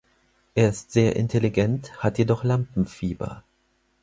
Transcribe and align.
Er 0.55 0.67
ist 0.69 0.91
sehr 0.91 1.15
intelligent, 1.15 1.93
hat 2.01 2.17
jedoch 2.17 2.43
Lampenfieber. 2.43 3.43